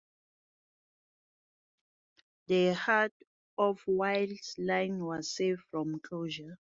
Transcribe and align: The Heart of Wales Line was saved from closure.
The 2.47 2.73
Heart 2.73 3.13
of 3.59 3.83
Wales 3.85 4.55
Line 4.57 5.05
was 5.05 5.29
saved 5.35 5.61
from 5.71 5.99
closure. 5.99 6.57